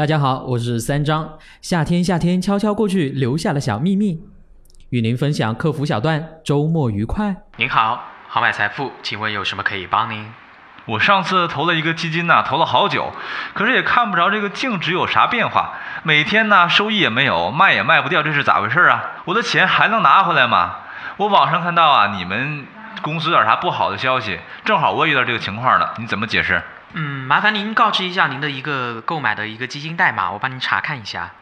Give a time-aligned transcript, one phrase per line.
[0.00, 1.36] 大家好，我是三张。
[1.60, 4.18] 夏天，夏天悄悄过去，留下了小秘密，
[4.88, 6.26] 与您分享客服小段。
[6.42, 7.36] 周末愉快。
[7.56, 10.32] 您好，好买财富，请问有什么可以帮您？
[10.86, 13.12] 我上次投了一个基金呢，投了好久，
[13.52, 19.04] 可是也看不着这个净值有啥变化，每天呢收益也没有，卖也卖不掉，这是咋回事啊？
[19.26, 20.76] 我的钱还能拿回来吗？
[21.18, 22.64] 我网上看到啊，你们
[23.02, 26.62] 公司有点啥不好的消息，正好我也遇到这个情况了，你怎么解释？
[26.92, 31.32] 嗯，麻烦您告知一下您的一个购买的一个基金代码，我帮您查看一下。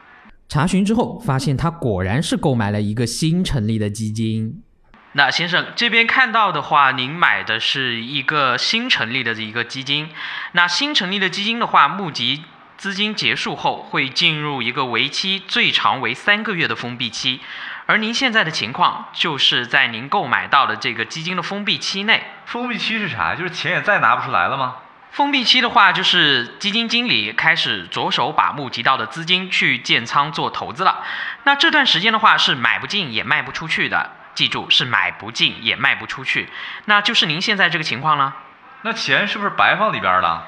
[0.48, 4.62] 查询之后，发现他果然是购买了一个新成立的基金。
[5.12, 10.11] 那先生这边看到的话，您买的是一个新成立的一个基金。
[10.52, 12.45] 那新成立的基金的话，募集
[12.77, 17.41] 资金结束后会进入一个为期最长为三个月的封闭期。
[17.87, 22.23] 而您现在的情况，就是在您购买到的这个基金的封闭期内。
[22.45, 23.35] 封闭期是啥？
[23.35, 24.77] 就是钱也再拿不出来了吗？
[25.11, 31.03] 封闭期的话，就是基金经理开始着手把募集到的资金去建仓做投资了。
[31.45, 34.13] 那这段时间的话，是买不进也卖不出去的。
[34.35, 36.49] 记住，是买不进也卖不出去。
[36.85, 38.37] 那就是您现在这个情况了。
[38.82, 40.47] 那钱是不是白放里边了？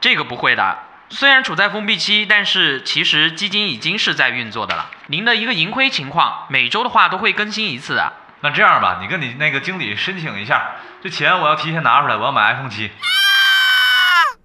[0.00, 0.78] 这个不会的。
[1.08, 4.90] 虽然处在封闭期，但是其实基金已经是在运作的了。
[5.06, 8.12] 您的一个盈亏情况，每周的话都会更新一次的。
[8.42, 12.90] 那这样吧，你跟你那个经理申请一下，这钱我要提前拿出来，我要买 iPhone 七。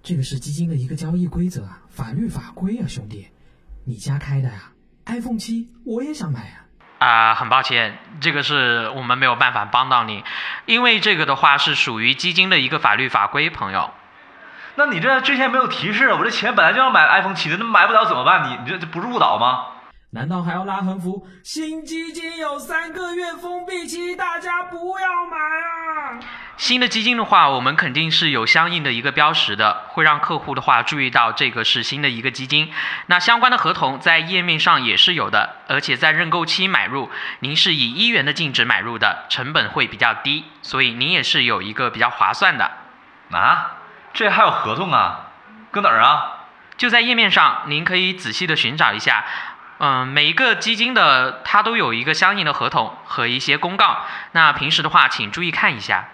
[0.06, 3.26] 这个是基金的一个交易规则啊，法律法规啊，兄弟，
[3.84, 4.70] 你家开的呀
[5.06, 6.54] ？iPhone 七我也想买啊。
[7.04, 10.22] 啊，很抱歉，这个是我们没有办法帮到你，
[10.64, 13.90] 因为这个的话是属于基金的一个法律法规，朋友。
[14.76, 18.48] 那你这之前没有提示，我这钱本来就要买 iPhone 七的，那买不了怎么办？
[18.48, 19.66] 你你这这不是误导吗？
[20.10, 21.26] 难道还要拉横幅？
[21.42, 26.20] 新基金有三个月封闭期，大家不要买啊！
[26.56, 32.72] 新的基金的话，我们肯定是有相应的一个标识的，会让客户的话注意到这个是新的一个基金。
[33.06, 42.70] 那相关的合同在页面上也是有的，而且在认购期买入，您是以一元的净值买入的，成本会比较低，所以您也是有一个比较划算的。
[43.32, 43.78] 啊，
[44.14, 45.32] 这还有合同啊？
[45.72, 46.32] 搁哪儿啊？
[46.78, 49.24] 就在页面上，您可以仔细的寻找一下。
[49.78, 53.98] 嗯，每一个基金的它都有一个相应的合同和一些公告。
[54.32, 56.08] 那平时的话，请注意看一下。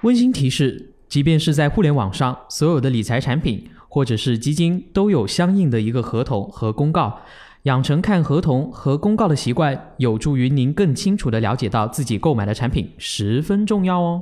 [0.00, 7.20] 温馨提示：即便是在互联网上，所有的理财产品或者是基金都有相应的一个合同和公告。
[7.64, 14.20] 养成看合同和公告的习惯，有助于您更清楚地了解到自己购买的产品，十分重要哦。